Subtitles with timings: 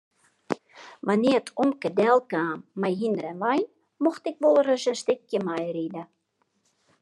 [1.07, 3.65] Wannear't omke delkaam mei hynder en wein
[4.03, 6.03] mocht ik wolris in stikje meiride.